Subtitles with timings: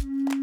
[0.00, 0.41] you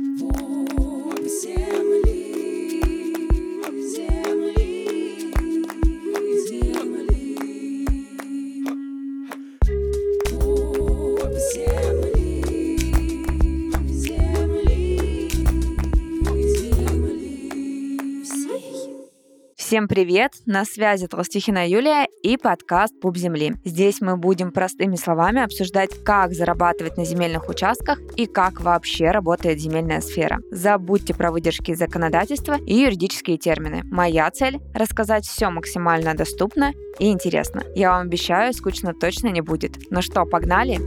[19.70, 20.32] Всем привет!
[20.48, 23.54] На связи Толстихина Юлия и подкаст «Пуп земли».
[23.64, 29.60] Здесь мы будем простыми словами обсуждать, как зарабатывать на земельных участках и как вообще работает
[29.60, 30.40] земельная сфера.
[30.50, 33.84] Забудьте про выдержки законодательства и юридические термины.
[33.84, 37.62] Моя цель— рассказать все максимально доступно и интересно.
[37.76, 39.78] Я вам обещаю, скучно точно не будет.
[39.92, 40.80] Ну что, погнали?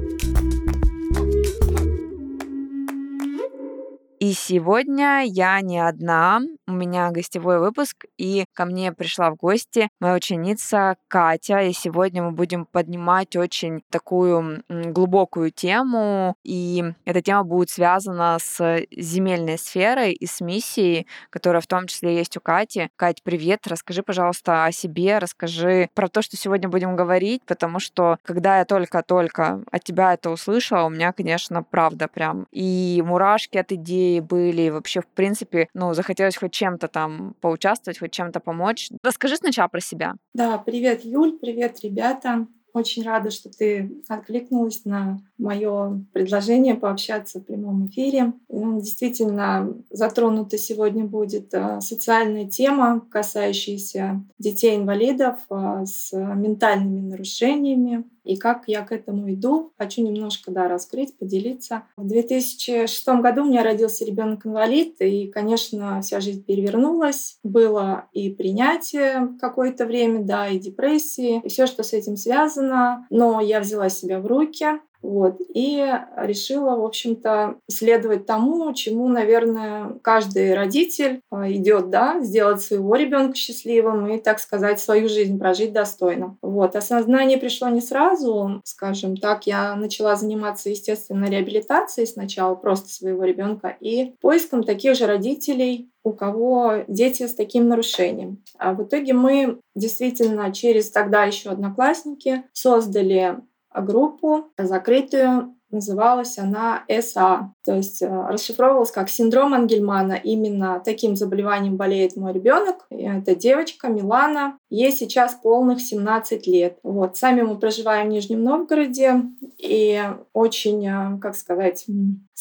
[4.22, 9.88] И сегодня я не одна, у меня гостевой выпуск, и ко мне пришла в гости
[9.98, 17.42] моя ученица Катя, и сегодня мы будем поднимать очень такую глубокую тему, и эта тема
[17.42, 22.90] будет связана с земельной сферой и с миссией, которая в том числе есть у Кати.
[22.94, 28.18] Кать, привет, расскажи, пожалуйста, о себе, расскажи про то, что сегодня будем говорить, потому что
[28.22, 33.72] когда я только-только от тебя это услышала, у меня, конечно, правда прям и мурашки от
[33.72, 38.90] идеи были, вообще, в принципе, ну, захотелось хоть чем-то там поучаствовать, хоть чем-то помочь.
[39.02, 40.14] Расскажи сначала про себя.
[40.34, 42.46] Да, привет, Юль, привет, ребята.
[42.72, 48.32] Очень рада, что ты откликнулась на мое предложение пообщаться в прямом эфире.
[48.48, 58.04] Ну, действительно, затронута сегодня будет а, социальная тема, касающаяся детей-инвалидов а, с ментальными нарушениями.
[58.24, 61.82] И как я к этому иду, хочу немножко да, раскрыть, поделиться.
[61.96, 67.38] В 2006 году у меня родился ребенок-инвалид, и, конечно, вся жизнь перевернулась.
[67.42, 73.06] Было и принятие какое-то время, да, и депрессии, и все, что с этим связано.
[73.10, 74.66] Но я взяла себя в руки,
[75.02, 75.40] вот.
[75.52, 75.84] И
[76.16, 83.36] решила, в общем-то, следовать тому, чему, наверное, каждый родитель а, идет, да, сделать своего ребенка
[83.36, 86.36] счастливым и, так сказать, свою жизнь прожить достойно.
[86.40, 86.76] Вот.
[86.76, 93.76] Осознание пришло не сразу, скажем так, я начала заниматься, естественно, реабилитацией сначала просто своего ребенка
[93.80, 98.42] и поиском таких же родителей, у кого дети с таким нарушением.
[98.58, 103.38] А в итоге мы действительно через тогда еще одноклассники создали
[103.74, 110.12] группу закрытую называлась она СА, то есть э, расшифровывалась как синдром Ангельмана.
[110.12, 112.86] Именно таким заболеванием болеет мой ребенок.
[112.90, 114.58] Это девочка Милана.
[114.70, 116.78] Ей сейчас полных 17 лет.
[116.82, 117.16] Вот.
[117.16, 119.22] Сами мы проживаем в Нижнем Новгороде.
[119.58, 120.00] И
[120.34, 121.86] очень, э, как сказать,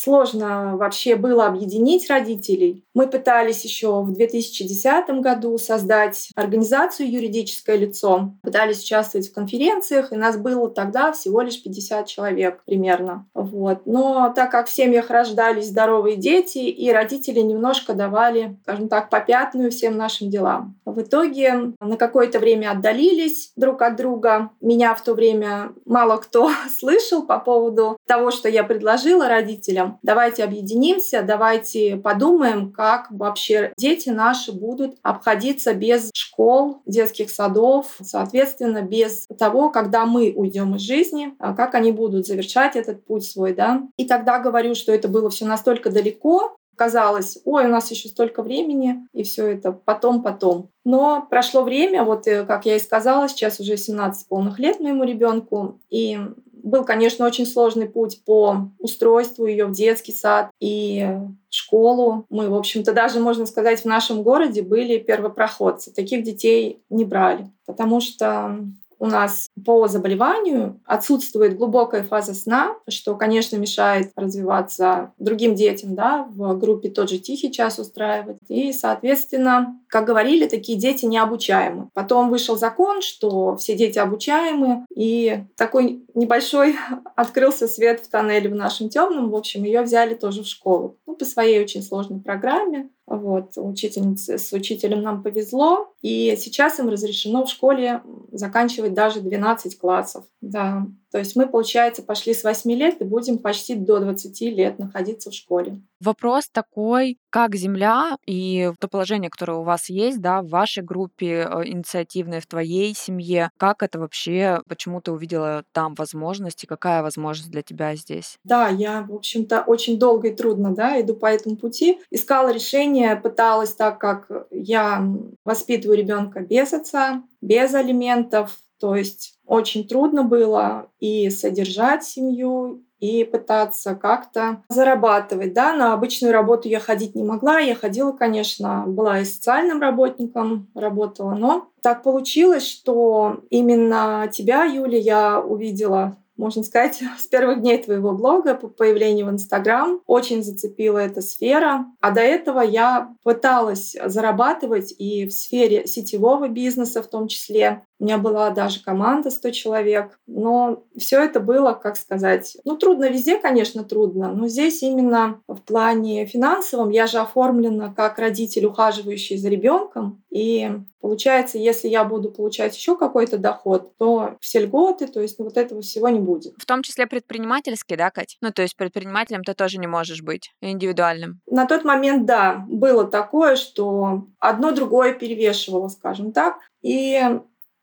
[0.02, 2.84] сложно вообще было объединить родителей.
[2.94, 8.34] Мы пытались еще в 2010 году создать организацию юридическое лицо.
[8.42, 13.28] Пытались участвовать в конференциях, и нас было тогда всего лишь 50 человек примерно.
[13.34, 13.86] Вот.
[13.86, 19.72] Но так как в семьях рождались здоровые дети, и родители немножко давали, скажем так, попятную
[19.72, 20.76] всем нашим делам.
[20.86, 24.50] В итоге на какое-то время отдалились друг от друга.
[24.62, 29.91] Меня в то время мало кто слышал по поводу того, что я предложила родителям.
[30.02, 38.82] Давайте объединимся, давайте подумаем, как вообще дети наши будут обходиться без школ, детских садов, соответственно,
[38.82, 43.54] без того, когда мы уйдем из жизни, а как они будут завершать этот путь свой,
[43.54, 43.84] да.
[43.98, 48.42] И тогда говорю, что это было все настолько далеко, казалось, ой, у нас еще столько
[48.42, 50.70] времени, и все это потом-потом.
[50.84, 55.04] Но прошло время, вот э, как я и сказала, сейчас уже 17 полных лет моему
[55.04, 56.20] ребенку, и
[56.64, 61.08] был, конечно, очень сложный путь по устройству ее в детский сад и
[61.50, 62.26] школу.
[62.30, 65.94] Мы, в общем-то, даже, можно сказать, в нашем городе были первопроходцы.
[65.94, 68.60] Таких детей не брали, потому что
[69.02, 76.28] у нас по заболеванию отсутствует глубокая фаза сна, что, конечно, мешает развиваться другим детям, да,
[76.30, 78.38] в группе тот же тихий час устраивать.
[78.48, 81.90] И, соответственно, как говорили, такие дети необучаемы.
[81.96, 86.76] Потом вышел закон, что все дети обучаемы, и такой небольшой
[87.16, 89.32] открылся свет в тоннеле в нашем темном.
[89.32, 91.00] В общем, ее взяли тоже в школу.
[91.08, 92.90] Ну, по своей очень сложной программе.
[93.18, 99.78] Вот, учительница, с учителем нам повезло, и сейчас им разрешено в школе заканчивать даже 12
[99.78, 100.24] классов.
[100.40, 100.88] Да.
[101.12, 105.30] То есть мы, получается, пошли с 8 лет и будем почти до 20 лет находиться
[105.30, 105.82] в школе.
[106.00, 111.48] Вопрос такой, как земля и то положение, которое у вас есть, да, в вашей группе
[111.48, 117.52] э, инициативной, в твоей семье, как это вообще, почему ты увидела там возможности, какая возможность
[117.52, 118.38] для тебя здесь?
[118.44, 122.00] Да, я, в общем-то, очень долго и трудно, да, иду по этому пути.
[122.10, 125.06] Искала решение, пыталась, так как я
[125.46, 133.24] воспитываю ребенка без отца, без алиментов, то есть очень трудно было и содержать семью, и
[133.24, 135.54] пытаться как-то зарабатывать.
[135.54, 137.60] Да, на обычную работу я ходить не могла.
[137.60, 145.00] Я ходила, конечно, была и социальным работником, работала, но так получилось, что именно тебя, Юля,
[145.00, 150.02] я увидела можно сказать, с первых дней твоего блога по появлению в Инстаграм.
[150.08, 151.86] Очень зацепила эта сфера.
[152.02, 157.84] А до этого я пыталась зарабатывать и в сфере сетевого бизнеса в том числе.
[158.02, 160.20] У меня была даже команда 100 человек.
[160.26, 165.60] Но все это было, как сказать, ну трудно везде, конечно, трудно, но здесь именно в
[165.60, 170.24] плане финансовом я же оформлена как родитель, ухаживающий за ребенком.
[170.32, 175.46] И получается, если я буду получать еще какой-то доход, то все льготы, то есть ну,
[175.46, 176.56] вот этого всего не будет.
[176.58, 178.38] В том числе предпринимательский, да, Кать?
[178.42, 181.40] Ну, то есть предпринимателем ты тоже не можешь быть индивидуальным.
[181.46, 186.58] На тот момент, да, было такое, что одно другое перевешивало, скажем так.
[186.82, 187.22] И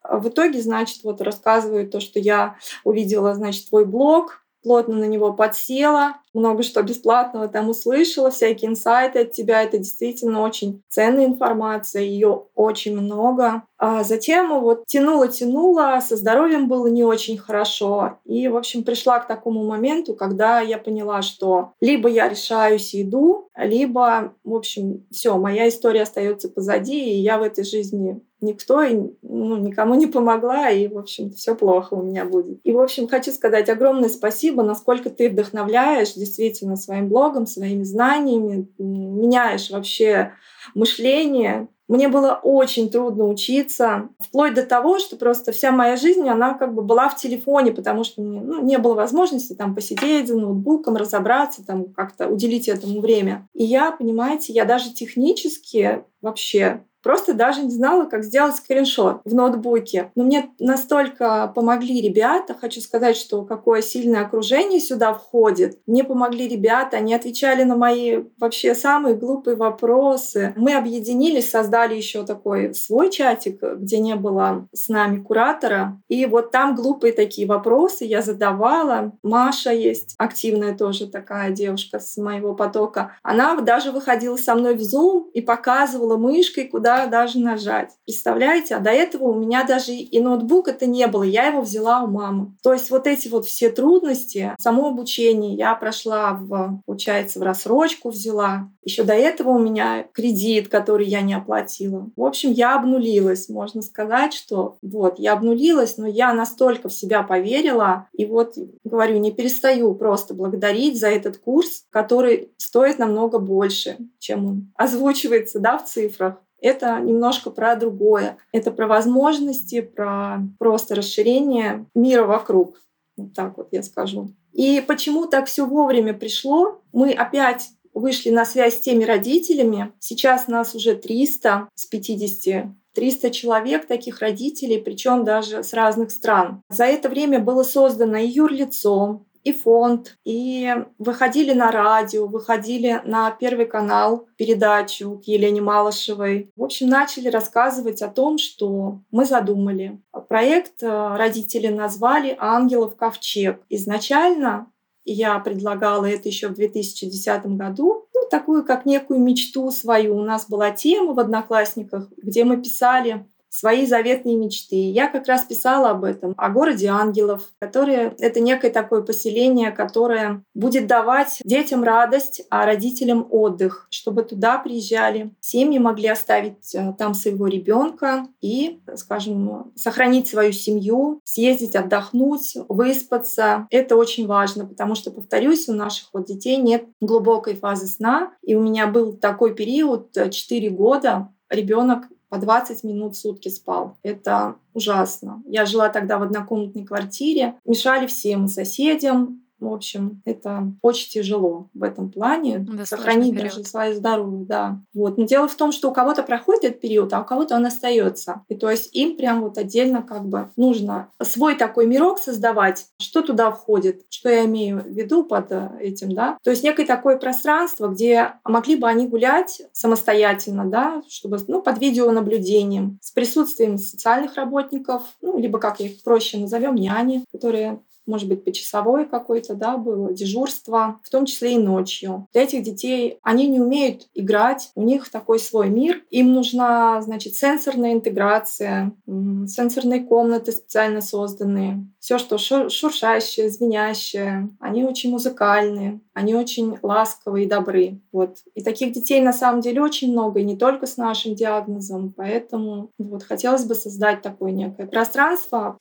[0.08, 5.32] в итоге, значит, вот рассказываю то, что я увидела, значит, твой блог, плотно на него
[5.32, 9.62] подсела, много что бесплатного там услышала, всякие инсайты от тебя.
[9.62, 13.62] Это действительно очень ценная информация, ее очень много.
[13.78, 18.18] А затем вот тянула-тянула, со здоровьем было не очень хорошо.
[18.24, 23.02] И, в общем, пришла к такому моменту, когда я поняла, что либо я решаюсь и
[23.02, 28.82] иду, либо, в общем, все, моя история остается позади, и я в этой жизни никто
[28.82, 32.60] и ну, никому не помогла, и, в общем, все плохо у меня будет.
[32.64, 38.68] И, в общем, хочу сказать огромное спасибо, насколько ты вдохновляешь действительно своим блогом, своими знаниями,
[38.78, 40.32] меняешь вообще
[40.74, 41.68] мышление.
[41.88, 46.74] Мне было очень трудно учиться, вплоть до того, что просто вся моя жизнь, она как
[46.74, 50.96] бы была в телефоне, потому что мне ну, не было возможности там посидеть за ноутбуком,
[50.96, 53.48] разобраться, там как-то уделить этому время.
[53.54, 59.34] И я, понимаете, я даже технически вообще Просто даже не знала, как сделать скриншот в
[59.34, 60.10] ноутбуке.
[60.14, 62.54] Но мне настолько помогли ребята.
[62.54, 65.78] Хочу сказать, что какое сильное окружение сюда входит.
[65.86, 70.52] Мне помогли ребята, они отвечали на мои вообще самые глупые вопросы.
[70.56, 76.00] Мы объединились, создали еще такой свой чатик, где не было с нами куратора.
[76.08, 79.12] И вот там глупые такие вопросы я задавала.
[79.22, 83.12] Маша есть, активная тоже такая девушка с моего потока.
[83.22, 87.92] Она даже выходила со мной в Zoom и показывала мышкой, куда даже нажать.
[88.04, 88.76] Представляете?
[88.76, 92.06] А до этого у меня даже и ноутбук это не было, я его взяла у
[92.06, 92.52] мамы.
[92.62, 98.10] То есть вот эти вот все трудности, само обучение я прошла в, получается, в рассрочку
[98.10, 98.70] взяла.
[98.82, 102.10] Еще до этого у меня кредит, который я не оплатила.
[102.16, 103.48] В общем, я обнулилась.
[103.48, 108.08] Можно сказать, что вот, я обнулилась, но я настолько в себя поверила.
[108.12, 108.54] И вот,
[108.84, 115.60] говорю, не перестаю просто благодарить за этот курс, который стоит намного больше, чем он озвучивается
[115.60, 118.38] да, в цифрах это немножко про другое.
[118.52, 122.80] Это про возможности, про просто расширение мира вокруг.
[123.16, 124.28] Вот так вот я скажу.
[124.52, 126.80] И почему так все вовремя пришло?
[126.92, 129.92] Мы опять вышли на связь с теми родителями.
[129.98, 136.62] Сейчас нас уже 300 с 50 300 человек таких родителей, причем даже с разных стран.
[136.68, 143.30] За это время было создано и юрлицо, и фонд, и выходили на радио, выходили на
[143.30, 146.50] Первый канал передачу к Елене Малышевой.
[146.56, 150.00] В общем, начали рассказывать о том, что мы задумали.
[150.28, 153.60] Проект э, родители назвали «Ангелов ковчег».
[153.68, 154.70] Изначально
[155.04, 160.16] я предлагала это еще в 2010 году, ну, такую как некую мечту свою.
[160.16, 164.76] У нас была тема в «Одноклассниках», где мы писали свои заветные мечты.
[164.76, 170.42] Я как раз писала об этом, о городе ангелов, которое это некое такое поселение, которое
[170.54, 175.34] будет давать детям радость, а родителям отдых, чтобы туда приезжали.
[175.40, 183.66] Семьи могли оставить э, там своего ребенка и, скажем, сохранить свою семью, съездить отдохнуть, выспаться.
[183.70, 188.32] Это очень важно, потому что, повторюсь, у наших вот детей нет глубокой фазы сна.
[188.42, 193.48] И у меня был такой период 4 э, года, ребенок по 20 минут в сутки
[193.48, 193.96] спал.
[194.02, 195.42] Это ужасно.
[195.46, 197.54] Я жила тогда в однокомнатной квартире.
[197.64, 202.58] Мешали всем соседям, в общем, это очень тяжело в этом плане.
[202.58, 204.80] Да, сохранить даже свое здоровье, да.
[204.94, 205.18] Вот.
[205.18, 208.42] Но дело в том, что у кого-то проходит этот период, а у кого-то он остается.
[208.48, 213.22] И то есть им прям вот отдельно как бы нужно свой такой мирок создавать, что
[213.22, 216.38] туда входит, что я имею в виду под э, этим, да.
[216.42, 221.80] То есть некое такое пространство, где могли бы они гулять самостоятельно, да, чтобы, ну, под
[221.80, 228.44] видеонаблюдением, с присутствием социальных работников, ну, либо, как их проще назовем, няни, которые может быть,
[228.44, 232.26] почасовой какой-то, да, было дежурство, в том числе и ночью.
[232.32, 236.02] Для этих детей они не умеют играть, у них такой свой мир.
[236.10, 241.86] Им нужна, значит, сенсорная интеграция, сенсорные комнаты специально созданные.
[242.00, 244.48] Все, что шуршащее, звенящее.
[244.60, 248.00] Они очень музыкальные, они очень ласковые и добры.
[248.12, 248.38] Вот.
[248.54, 252.12] И таких детей на самом деле очень много, и не только с нашим диагнозом.
[252.16, 255.78] Поэтому вот хотелось бы создать такое некое пространство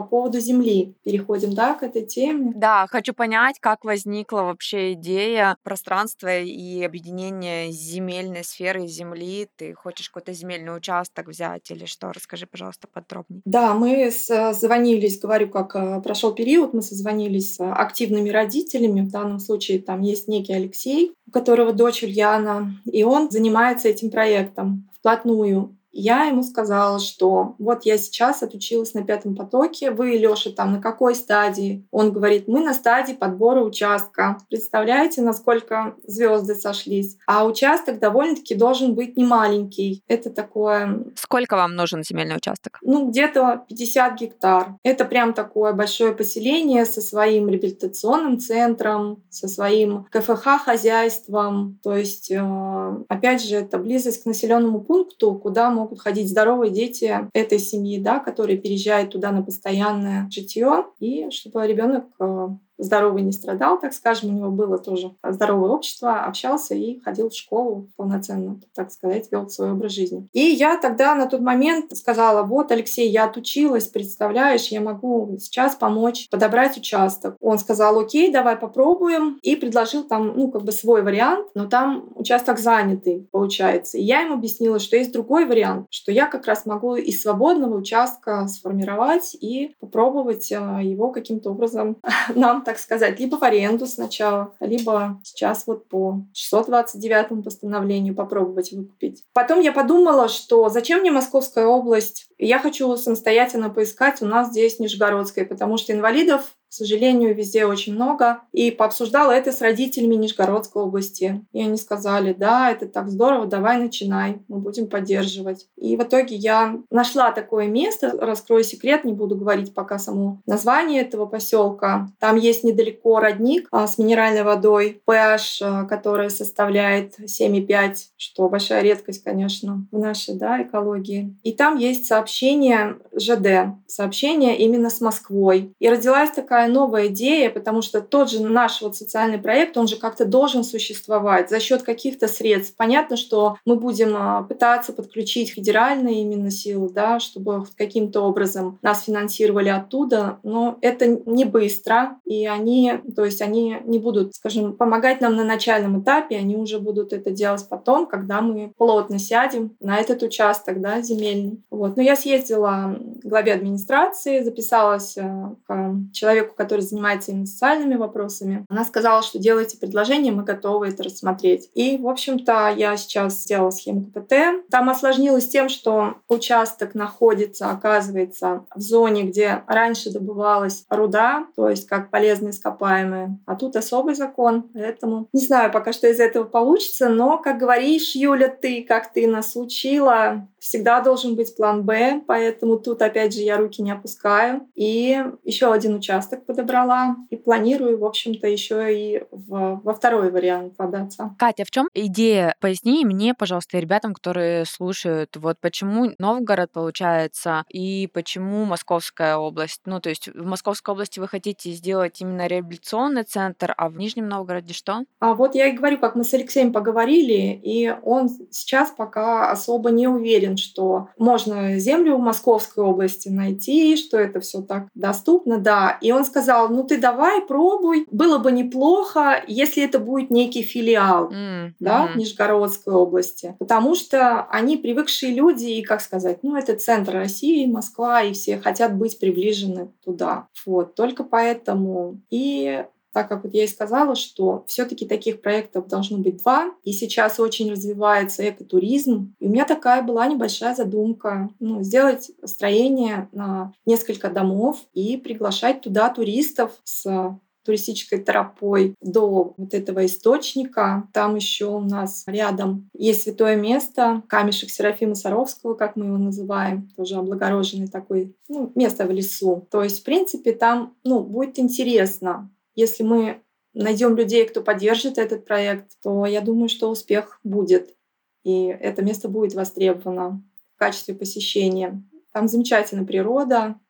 [0.00, 0.94] по поводу Земли.
[1.04, 2.52] Переходим, да, к этой теме.
[2.54, 9.48] Да, хочу понять, как возникла вообще идея пространства и объединения земельной сферы Земли.
[9.56, 12.12] Ты хочешь какой-то земельный участок взять или что?
[12.12, 13.42] Расскажи, пожалуйста, подробнее.
[13.44, 19.00] Да, мы созвонились, говорю, как э, прошел период, мы созвонились с активными родителями.
[19.00, 24.10] В данном случае там есть некий Алексей, у которого дочь Ульяна, и он занимается этим
[24.10, 25.77] проектом вплотную.
[25.92, 30.80] Я ему сказала, что вот я сейчас отучилась на пятом потоке, вы, Лёша, там на
[30.80, 31.86] какой стадии?
[31.90, 34.38] Он говорит, мы на стадии подбора участка.
[34.48, 37.16] Представляете, насколько звезды сошлись?
[37.26, 40.02] А участок довольно-таки должен быть не маленький.
[40.08, 41.04] Это такое...
[41.14, 42.78] Сколько вам нужен земельный участок?
[42.82, 44.74] Ну, где-то 50 гектар.
[44.82, 51.78] Это прям такое большое поселение со своим реабилитационным центром, со своим КФХ-хозяйством.
[51.82, 57.28] То есть, э, опять же, это близость к населенному пункту, куда могут ходить здоровые дети
[57.32, 63.32] этой семьи, да, которые переезжают туда на постоянное житье, и чтобы ребенок э, здоровый не
[63.32, 68.60] страдал, так скажем, у него было тоже здоровое общество, общался и ходил в школу полноценно,
[68.74, 70.28] так сказать, вел свой образ жизни.
[70.32, 75.74] И я тогда на тот момент сказала, вот, Алексей, я отучилась, представляешь, я могу сейчас
[75.74, 77.36] помочь подобрать участок.
[77.40, 82.08] Он сказал, окей, давай попробуем, и предложил там, ну, как бы свой вариант, но там
[82.14, 83.98] участок занятый, получается.
[83.98, 87.76] И я ему объяснила, что есть другой вариант, что я как раз могу из свободного
[87.76, 91.98] участка сформировать и попробовать а, его каким-то образом
[92.34, 99.24] нам так сказать, либо в аренду сначала, либо сейчас вот по 629 постановлению попробовать выкупить.
[99.32, 102.26] Потом я подумала, что зачем мне Московская область?
[102.36, 107.94] Я хочу самостоятельно поискать у нас здесь Нижегородская, потому что инвалидов к сожалению, везде очень
[107.94, 108.40] много.
[108.52, 111.44] И пообсуждала это с родителями Нижегородской области.
[111.52, 115.66] И они сказали, да, это так здорово, давай начинай, мы будем поддерживать.
[115.76, 121.02] И в итоге я нашла такое место, раскрою секрет, не буду говорить пока само название
[121.02, 122.08] этого поселка.
[122.18, 128.82] Там есть недалеко родник а, с минеральной водой, pH, а, который составляет 7,5, что большая
[128.82, 131.36] редкость, конечно, в нашей да, экологии.
[131.42, 135.72] И там есть сообщение ЖД, сообщение именно с Москвой.
[135.78, 139.86] И родилась такая такая новая идея, потому что тот же наш вот социальный проект, он
[139.86, 142.74] же как-то должен существовать за счет каких-то средств.
[142.76, 149.04] Понятно, что мы будем а, пытаться подключить федеральные именно силы, да, чтобы каким-то образом нас
[149.04, 155.20] финансировали оттуда, но это не быстро, и они, то есть они не будут, скажем, помогать
[155.20, 159.98] нам на начальном этапе, они уже будут это делать потом, когда мы плотно сядем на
[159.98, 161.62] этот участок, да, земельный.
[161.70, 161.96] Вот.
[161.96, 167.96] Но я съездила к главе администрации, записалась а, к человеку, человеку, который занимается именно социальными
[167.96, 168.64] вопросами.
[168.68, 171.70] Она сказала, что делайте предложение, мы готовы это рассмотреть.
[171.74, 174.68] И, в общем-то, я сейчас сделала схему КПТ.
[174.70, 181.86] Там осложнилось тем, что участок находится, оказывается, в зоне, где раньше добывалась руда, то есть
[181.86, 183.38] как полезные ископаемые.
[183.46, 188.14] А тут особый закон, поэтому не знаю пока, что из этого получится, но, как говоришь,
[188.14, 193.40] Юля, ты, как ты нас учила, всегда должен быть план Б, поэтому тут, опять же,
[193.40, 194.68] я руки не опускаю.
[194.74, 200.76] И еще один участок подобрала и планирую, в общем-то, еще и в, во второй вариант
[200.76, 201.34] податься.
[201.38, 202.54] Катя, в чем идея?
[202.60, 209.82] Поясни мне, пожалуйста, ребятам, которые слушают, вот почему Новгород получается и почему Московская область?
[209.86, 214.28] Ну, то есть в Московской области вы хотите сделать именно реабилитационный центр, а в Нижнем
[214.28, 215.04] Новгороде что?
[215.20, 219.90] А вот я и говорю, как мы с Алексеем поговорили, и он сейчас пока особо
[219.90, 225.98] не уверен, что можно землю в Московской области найти, что это все так доступно, да.
[226.00, 228.06] И он сказал, ну ты давай, пробуй.
[228.10, 231.72] Было бы неплохо, если это будет некий филиал mm-hmm.
[231.80, 233.56] да, Нижегородской области.
[233.58, 238.58] Потому что они привыкшие люди, и, как сказать, ну это центр России, Москва, и все
[238.58, 240.48] хотят быть приближены туда.
[240.66, 242.20] Вот, только поэтому.
[242.30, 242.84] И
[243.18, 247.40] так как вот я и сказала, что все-таки таких проектов должно быть два, и сейчас
[247.40, 249.34] очень развивается экотуризм.
[249.40, 255.80] И у меня такая была небольшая задумка, ну, сделать строение на несколько домов и приглашать
[255.80, 261.08] туда туристов с туристической тропой до вот этого источника.
[261.12, 266.88] Там еще у нас рядом есть святое место, камешек Серафима Саровского, как мы его называем,
[266.96, 269.66] тоже облагороженный такой, ну, место в лесу.
[269.70, 272.48] То есть, в принципе, там, ну, будет интересно.
[272.78, 273.42] Если мы
[273.74, 277.96] найдем людей, кто поддержит этот проект, то я думаю, что успех будет.
[278.44, 280.44] И это место будет востребовано
[280.76, 282.00] в качестве посещения.
[282.32, 283.80] Там замечательная природа,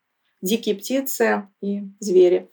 [0.41, 2.49] дикие птицы и звери.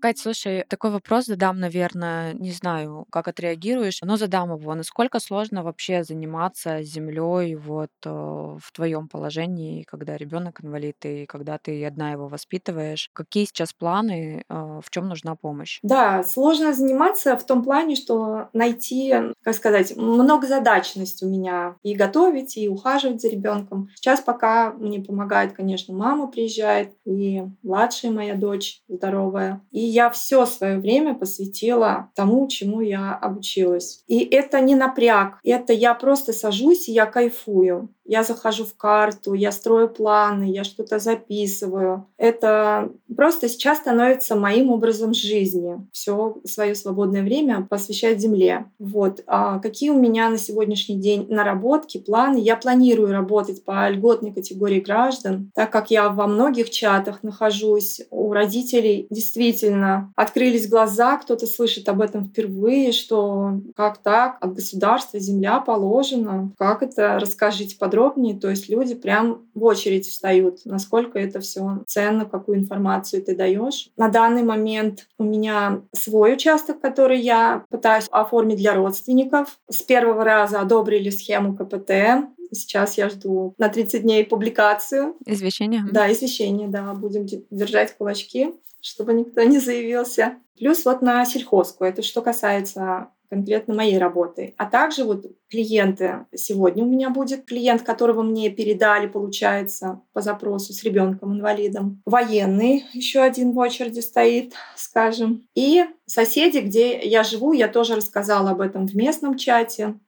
[0.00, 4.72] Кать, слушай, такой вопрос задам, наверное, не знаю, как отреагируешь, но задам его.
[4.76, 11.58] Насколько сложно вообще заниматься землей вот э, в твоем положении, когда ребенок инвалид и когда
[11.58, 13.10] ты одна его воспитываешь?
[13.12, 15.80] Какие сейчас планы, э, в чем нужна помощь?
[15.82, 22.56] Да, сложно заниматься в том плане, что найти, как сказать, многозадачность у меня и готовить,
[22.56, 23.88] и ухаживать за ребенком.
[23.94, 29.60] Сейчас пока мне помогает, конечно, мама приезжает, и младшая моя дочь здоровая.
[29.70, 34.04] И я все свое время посвятила тому, чему я обучилась.
[34.06, 37.88] И это не напряг, это я просто сажусь и я кайфую.
[38.08, 42.06] Я захожу в карту, я строю планы, я что-то записываю.
[42.16, 45.86] Это просто сейчас становится моим образом жизни.
[45.92, 48.64] Все свое свободное время посвящать земле.
[48.78, 49.22] Вот.
[49.26, 52.38] А какие у меня на сегодняшний день наработки, планы?
[52.38, 58.00] Я планирую работать по льготной категории граждан, так как я во многих чатах нахожусь.
[58.10, 65.20] У родителей действительно открылись глаза, кто-то слышит об этом впервые, что как так, от государства
[65.20, 66.52] земля положена.
[66.56, 67.18] Как это?
[67.20, 72.58] Расскажите подробнее подробнее, то есть люди прям в очередь встают, насколько это все ценно, какую
[72.58, 73.90] информацию ты даешь.
[73.96, 79.58] На данный момент у меня свой участок, который я пытаюсь оформить для родственников.
[79.68, 85.16] С первого раза одобрили схему КПТ, Сейчас я жду на 30 дней публикацию.
[85.26, 85.84] Извещение?
[85.92, 86.94] Да, извещение, да.
[86.94, 90.36] Будем держать кулачки, чтобы никто не заявился.
[90.56, 91.84] Плюс вот на сельхозку.
[91.84, 94.54] Это что касается конкретно моей работы.
[94.56, 96.26] А также вот клиенты.
[96.34, 102.02] Сегодня у меня будет клиент, которого мне передали, получается, по запросу с ребенком-инвалидом.
[102.04, 105.46] Военный еще один в очереди стоит, скажем.
[105.54, 109.98] И соседи, где я живу, я тоже рассказала об этом в местном чате.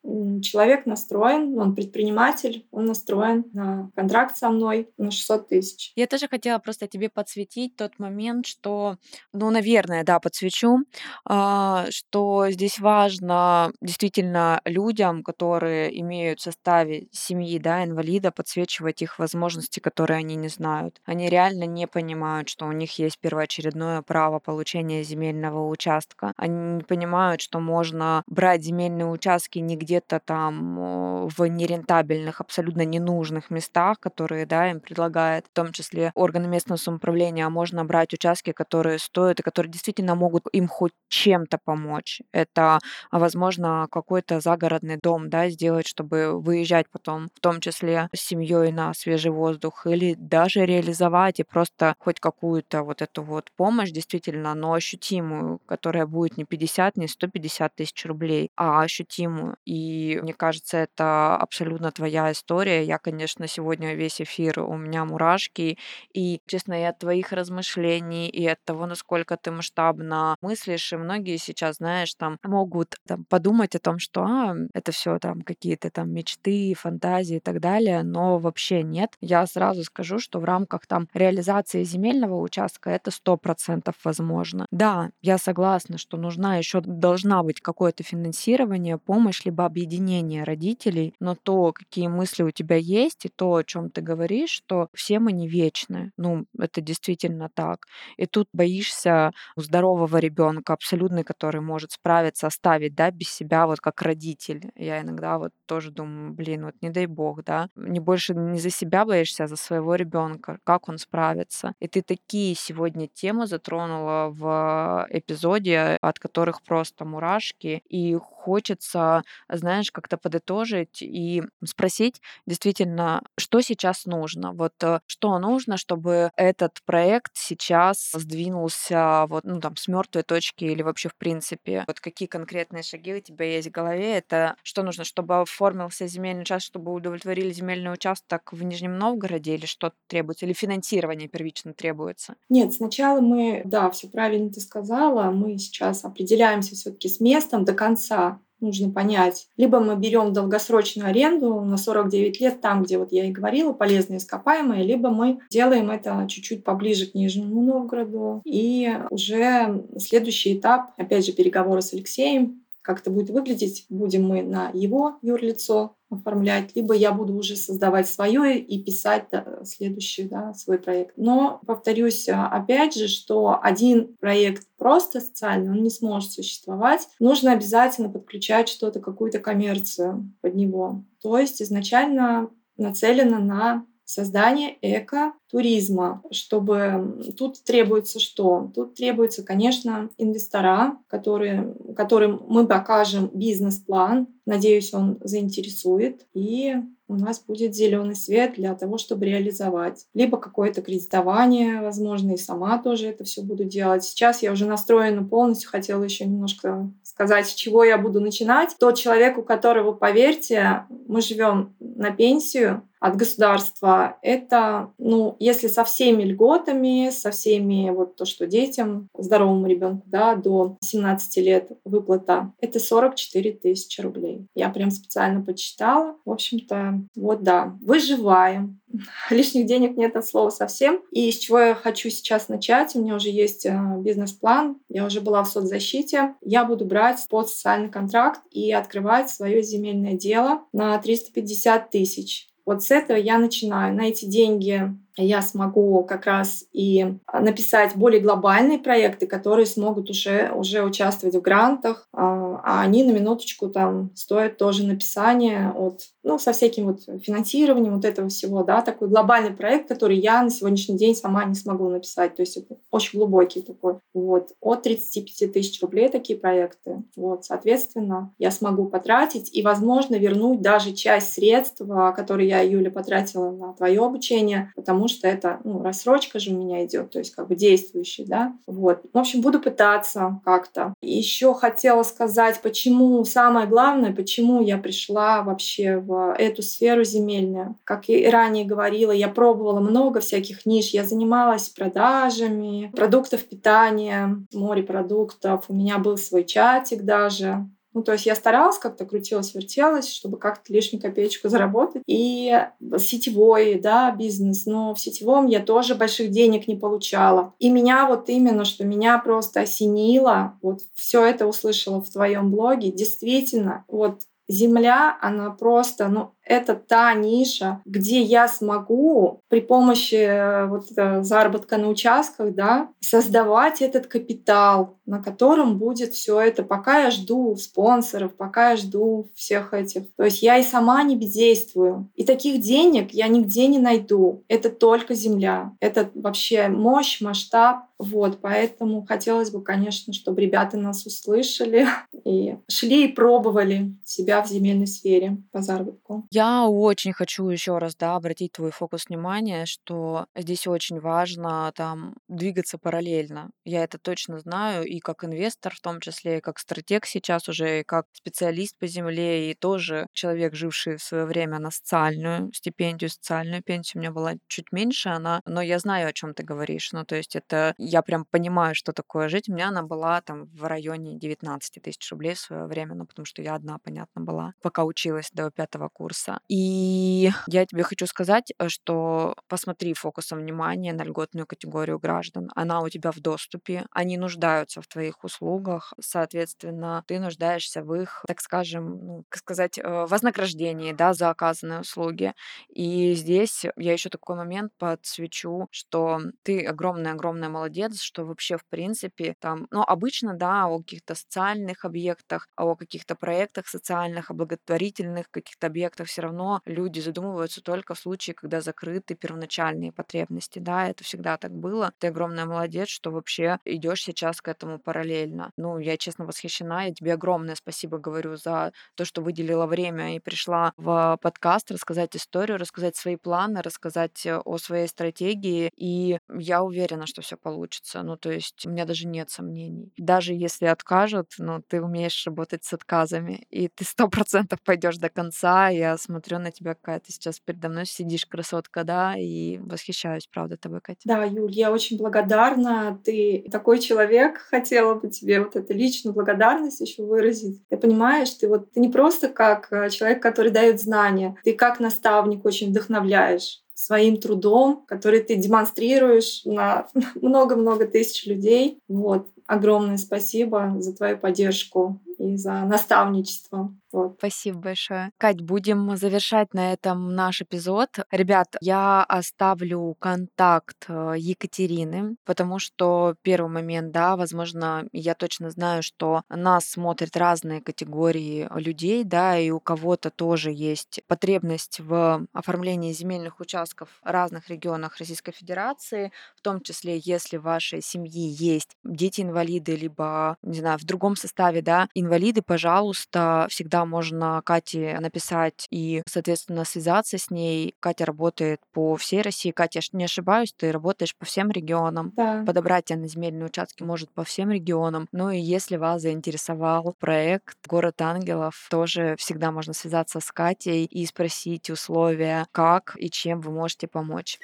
[0.42, 5.92] Человек настроен, он предприниматель, он настроен на контракт со мной на 600 тысяч.
[5.96, 8.96] Я тоже хотела просто тебе подсветить тот момент, что,
[9.32, 10.78] ну, наверное, да, подсвечу,
[11.24, 19.18] а, что здесь важно действительно людям, которые имеют в составе семьи, да, инвалида, подсвечивать их
[19.18, 21.00] возможности, которые они не знают.
[21.04, 25.89] Они реально не понимают, что у них есть первоочередное право получения земельного участка.
[26.36, 33.50] Они не понимают, что можно брать земельные участки не где-то там в нерентабельных, абсолютно ненужных
[33.50, 38.52] местах, которые, да, им предлагает в том числе органы местного самоуправления, а можно брать участки,
[38.52, 42.20] которые стоят и которые действительно могут им хоть чем-то помочь.
[42.32, 42.78] Это,
[43.10, 48.94] возможно, какой-то загородный дом, да, сделать, чтобы выезжать потом, в том числе с семьей на
[48.94, 54.72] свежий воздух, или даже реализовать и просто хоть какую-то вот эту вот помощь, действительно, но
[54.74, 59.56] ощутимую, которая будет не 50, не 150 тысяч рублей, а ощутимую.
[59.64, 62.84] И мне кажется, это абсолютно твоя история.
[62.84, 65.78] Я, конечно, сегодня весь эфир у меня мурашки,
[66.12, 71.38] и, честно, и от твоих размышлений, и от того, насколько ты масштабно мыслишь, и многие
[71.38, 76.10] сейчас, знаешь, там могут там, подумать о том, что а, это все там какие-то там
[76.10, 79.14] мечты, фантазии и так далее, но вообще нет.
[79.22, 84.66] Я сразу скажу, что в рамках там реализации земельного участка это сто процентов возможно.
[84.70, 91.34] Да, я согласна, что нужна еще должна быть какое-то финансирование, помощь либо объединение родителей, но
[91.34, 95.32] то, какие мысли у тебя есть и то, о чем ты говоришь, что все мы
[95.32, 96.12] не вечны.
[96.16, 97.86] Ну, это действительно так.
[98.16, 104.02] И тут боишься здорового ребенка, абсолютный, который может справиться, оставить, да, без себя вот как
[104.02, 108.58] родитель я иногда вот тоже думаю, блин, вот не дай бог, да, не больше не
[108.58, 111.74] за себя боишься, а за своего ребенка, как он справится.
[111.80, 115.59] И ты такие сегодня темы затронула в эпизоде,
[116.00, 124.52] от которых просто мурашки, и хочется, знаешь, как-то подытожить и спросить действительно, что сейчас нужно,
[124.52, 130.64] вот э, что нужно, чтобы этот проект сейчас сдвинулся вот, ну, там, с мертвой точки
[130.64, 134.82] или вообще в принципе, вот какие конкретные шаги у тебя есть в голове, это что
[134.82, 140.46] нужно, чтобы оформился земельный участок, чтобы удовлетворили земельный участок в Нижнем Новгороде или что требуется,
[140.46, 142.36] или финансирование первично требуется?
[142.48, 147.74] Нет, сначала мы, да, все правильно ты сказала, мы сейчас определяемся все-таки с местом до
[147.74, 148.29] конца
[148.60, 149.48] нужно понять.
[149.56, 154.18] Либо мы берем долгосрочную аренду на 49 лет, там, где вот я и говорила, полезные
[154.18, 158.42] ископаемые, либо мы делаем это чуть-чуть поближе к Нижнему Новгороду.
[158.44, 164.42] И уже следующий этап, опять же, переговоры с Алексеем, как это будет выглядеть, будем мы
[164.42, 169.26] на его юрлицо оформлять, либо я буду уже создавать свое и писать
[169.64, 171.16] следующий да, свой проект.
[171.16, 177.06] Но повторюсь а, опять же, что один проект просто социальный, он не сможет существовать.
[177.20, 181.04] Нужно обязательно подключать что-то, какую-то коммерцию под него.
[181.22, 188.70] То есть изначально нацелено на создание эко-туризма, чтобы тут требуется что?
[188.74, 194.26] Тут требуется, конечно, инвестора, которые, которым мы покажем бизнес-план.
[194.46, 196.26] Надеюсь, он заинтересует.
[196.34, 196.74] И
[197.06, 200.06] у нас будет зеленый свет для того, чтобы реализовать.
[200.14, 204.04] Либо какое-то кредитование, возможно, и сама тоже это все буду делать.
[204.04, 208.76] Сейчас я уже настроена полностью, хотела еще немножко сказать, с чего я буду начинать.
[208.78, 214.18] Тот человек, у которого, поверьте, мы живем на пенсию, от государства.
[214.22, 220.34] Это, ну, если со всеми льготами, со всеми вот то, что детям, здоровому ребенку, да,
[220.34, 224.46] до 17 лет выплата, это 44 тысячи рублей.
[224.54, 226.16] Я прям специально почитала.
[226.24, 228.80] В общем-то, вот да, выживаем.
[229.30, 231.00] Лишних денег нет от слова совсем.
[231.10, 232.94] И с чего я хочу сейчас начать?
[232.94, 234.78] У меня уже есть э, бизнес-план.
[234.88, 236.34] Я уже была в соцзащите.
[236.42, 242.50] Я буду брать под социальный контракт и открывать свое земельное дело на 350 тысяч.
[242.70, 243.96] Вот с этого я начинаю.
[243.96, 250.52] На эти деньги я смогу как раз и написать более глобальные проекты, которые смогут уже,
[250.54, 256.38] уже участвовать в грантах, а, а они на минуточку там стоят тоже написания от, ну,
[256.38, 260.96] со всяким вот финансированием вот этого всего, да, такой глобальный проект, который я на сегодняшний
[260.96, 265.80] день сама не смогу написать, то есть это очень глубокий такой, вот, от 35 тысяч
[265.82, 271.82] рублей такие проекты, вот, соответственно, я смогу потратить и, возможно, вернуть даже часть средств,
[272.16, 276.84] которые я, Юля, потратила на твое обучение, потому что это ну, рассрочка же у меня
[276.84, 278.54] идет, то есть как бы действующий, да.
[278.66, 279.02] Вот.
[279.12, 280.94] В общем, буду пытаться как-то.
[281.02, 287.76] Еще хотела сказать, почему, самое главное, почему я пришла вообще в эту сферу земельную.
[287.84, 295.64] Как и ранее говорила, я пробовала много всяких ниш, я занималась продажами продуктов питания, морепродуктов,
[295.68, 297.66] у меня был свой чатик даже,
[298.00, 302.02] ну, то есть я старалась как-то крутилась, вертелась, чтобы как-то лишнюю копеечку заработать.
[302.06, 302.50] И
[302.96, 307.52] сетевой, да, бизнес, но в сетевом я тоже больших денег не получала.
[307.58, 312.90] И меня вот именно, что меня просто осенило, вот все это услышала в твоем блоге,
[312.90, 320.66] действительно, вот земля, она просто, ну, это та ниша, где я смогу при помощи э,
[320.66, 320.86] вот
[321.24, 327.54] заработка на участках, да, создавать этот капитал, на котором будет все это, пока я жду
[327.56, 330.12] спонсоров, пока я жду всех этих.
[330.16, 332.08] То есть я и сама не бездействую.
[332.16, 334.42] И таких денег я нигде не найду.
[334.48, 335.72] Это только земля.
[335.80, 337.84] Это вообще мощь, масштаб.
[337.98, 341.86] Вот, поэтому хотелось бы, конечно, чтобы ребята нас услышали
[342.24, 346.26] и шли и пробовали себя в земельной сфере по заработку.
[346.40, 352.14] Я очень хочу еще раз, да, обратить твой фокус внимания, что здесь очень важно там
[352.28, 353.50] двигаться параллельно.
[353.66, 357.80] Я это точно знаю и как инвестор в том числе, и как стратег сейчас уже,
[357.80, 363.10] и как специалист по земле, и тоже человек, живший в свое время на социальную стипендию,
[363.10, 364.00] социальную пенсию.
[364.00, 366.90] У меня была чуть меньше она, но я знаю, о чем ты говоришь.
[366.92, 369.50] Ну, то есть это я прям понимаю, что такое жить.
[369.50, 373.26] У меня она была там в районе 19 тысяч рублей в свое время, ну, потому
[373.26, 376.40] что я одна, понятно, была, пока училась до пятого курса бизнеса.
[376.48, 382.50] И я тебе хочу сказать, э, что посмотри фокусом внимания на льготную категорию граждан.
[382.54, 388.22] Она у тебя в доступе, они нуждаются в твоих услугах, соответственно, ты нуждаешься в их,
[388.26, 392.32] так скажем, ну, как сказать, э, вознаграждении, да, за оказанные услуги.
[392.68, 399.34] И здесь я еще такой момент подсвечу, что ты огромная-огромная молодец, что вообще, в принципе,
[399.40, 405.66] там, ну, обычно, да, о каких-то социальных объектах, о каких-то проектах социальных, о благотворительных каких-то
[405.66, 411.36] объектах все равно люди задумываются только в случае, когда закрыты первоначальные потребности, да, это всегда
[411.36, 411.92] так было.
[411.98, 415.52] Ты огромная молодец, что вообще идешь сейчас к этому параллельно.
[415.56, 420.20] Ну, я честно восхищена, я тебе огромное спасибо говорю за то, что выделила время и
[420.20, 426.62] пришла в подкаст рассказать историю, рассказать свои планы, рассказать э, о своей стратегии, и я
[426.62, 428.02] уверена, что все получится.
[428.02, 429.92] Ну, то есть у меня даже нет сомнений.
[429.96, 435.08] Даже если откажут, ну, ты умеешь работать с отказами, и ты сто процентов пойдешь до
[435.08, 440.26] конца, я смотрю на тебя, какая ты сейчас передо мной сидишь, красотка, да, и восхищаюсь,
[440.26, 441.00] правда, тобой, Катя.
[441.04, 443.00] Да, Юль, я очень благодарна.
[443.04, 447.62] Ты такой человек, хотела бы тебе вот эту личную благодарность еще выразить.
[447.68, 451.80] Ты понимаешь, ты вот ты не просто как э, человек, который дает знания, ты как
[451.80, 458.78] наставник очень вдохновляешь своим трудом, который ты демонстрируешь на много-много тысяч людей.
[458.88, 459.28] Вот.
[459.46, 463.74] Огромное спасибо за твою поддержку и за наставничество.
[463.92, 464.14] Вот.
[464.18, 465.10] Спасибо большое.
[465.18, 467.88] Кать, будем завершать на этом наш эпизод.
[468.12, 475.82] Ребят, я оставлю контакт э, Екатерины, потому что первый момент, да, возможно, я точно знаю,
[475.82, 482.92] что нас смотрят разные категории людей, да, и у кого-то тоже есть потребность в оформлении
[482.92, 488.76] земельных участков в разных регионах Российской Федерации, в том числе, если в вашей семье есть
[488.84, 496.02] дети-инвалиды, либо, не знаю, в другом составе, да, инвалиды, пожалуйста, всегда можно Кате написать и,
[496.06, 497.74] соответственно, связаться с ней.
[497.80, 499.50] Катя работает по всей России.
[499.50, 502.12] Катя, не ошибаюсь, ты работаешь по всем регионам.
[502.16, 502.44] Да.
[502.46, 505.08] Подобрать тебя на земельные участки может по всем регионам.
[505.12, 511.06] Ну и если вас заинтересовал проект «Город ангелов», тоже всегда можно связаться с Катей и
[511.06, 514.38] спросить условия, как и чем вы можете помочь.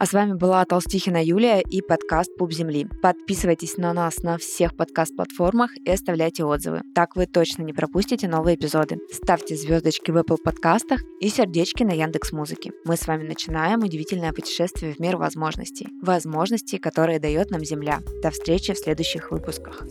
[0.00, 2.88] А с вами была Толстихина Юлия и подкаст «Пуп земли».
[3.02, 6.80] Подписывайтесь на нас на всех подкаст-платформах и оставляйте отзывы.
[6.94, 8.96] Так вы точно не пропустите новые эпизоды.
[9.12, 12.72] Ставьте звездочки в Apple подкастах и сердечки на Яндекс Музыке.
[12.86, 15.88] Мы с вами начинаем удивительное путешествие в мир возможностей.
[16.00, 18.00] Возможностей, которые дает нам Земля.
[18.22, 19.82] До встречи в следующих выпусках.